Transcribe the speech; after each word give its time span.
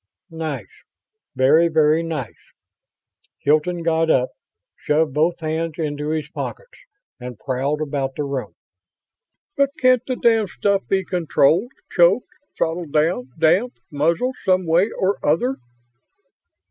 "Nice. 0.31 0.71
Very, 1.35 1.67
very 1.67 2.01
nice." 2.01 2.33
Hilton 3.37 3.83
got 3.83 4.09
up, 4.09 4.29
shoved 4.75 5.13
both 5.13 5.39
hands 5.41 5.77
into 5.77 6.09
his 6.09 6.27
pockets, 6.31 6.75
and 7.19 7.37
prowled 7.37 7.81
about 7.83 8.15
the 8.15 8.23
room. 8.23 8.55
"But 9.55 9.69
can't 9.79 10.01
the 10.07 10.15
damned 10.15 10.49
stuff 10.49 10.87
be 10.87 11.05
controlled? 11.05 11.71
Choked 11.91 12.25
throttled 12.57 12.91
down 12.93 13.29
damped 13.37 13.77
muzzled, 13.91 14.37
some 14.43 14.65
way 14.65 14.89
or 14.97 15.23
other?" 15.23 15.57